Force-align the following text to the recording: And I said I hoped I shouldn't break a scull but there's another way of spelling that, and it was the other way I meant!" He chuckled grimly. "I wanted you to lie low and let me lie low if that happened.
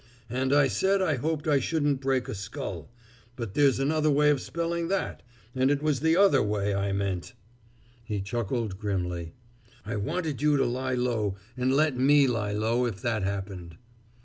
And 0.31 0.51
I 0.51 0.67
said 0.67 0.99
I 0.99 1.17
hoped 1.17 1.47
I 1.47 1.59
shouldn't 1.59 2.01
break 2.01 2.27
a 2.27 2.33
scull 2.33 2.89
but 3.35 3.53
there's 3.53 3.77
another 3.77 4.09
way 4.09 4.31
of 4.31 4.41
spelling 4.41 4.87
that, 4.87 5.21
and 5.53 5.69
it 5.69 5.83
was 5.83 5.99
the 5.99 6.17
other 6.17 6.41
way 6.41 6.73
I 6.73 6.91
meant!" 6.91 7.33
He 8.03 8.19
chuckled 8.19 8.79
grimly. 8.79 9.35
"I 9.85 9.97
wanted 9.97 10.41
you 10.41 10.57
to 10.57 10.65
lie 10.65 10.95
low 10.95 11.35
and 11.55 11.71
let 11.71 11.97
me 11.99 12.25
lie 12.25 12.51
low 12.51 12.87
if 12.87 12.99
that 13.03 13.21
happened. 13.21 13.77